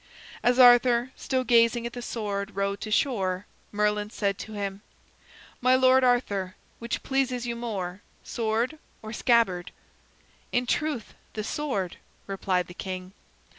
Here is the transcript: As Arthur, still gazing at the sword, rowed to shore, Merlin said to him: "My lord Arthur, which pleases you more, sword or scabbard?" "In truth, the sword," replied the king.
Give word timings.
As 0.41 0.57
Arthur, 0.57 1.11
still 1.15 1.43
gazing 1.43 1.85
at 1.85 1.93
the 1.93 2.01
sword, 2.01 2.55
rowed 2.55 2.81
to 2.81 2.89
shore, 2.89 3.45
Merlin 3.71 4.09
said 4.09 4.39
to 4.39 4.53
him: 4.53 4.81
"My 5.61 5.75
lord 5.75 6.03
Arthur, 6.03 6.55
which 6.79 7.03
pleases 7.03 7.45
you 7.45 7.55
more, 7.55 8.01
sword 8.23 8.79
or 9.03 9.13
scabbard?" 9.13 9.71
"In 10.51 10.65
truth, 10.65 11.13
the 11.33 11.43
sword," 11.43 11.97
replied 12.25 12.65
the 12.65 12.73
king. 12.73 13.13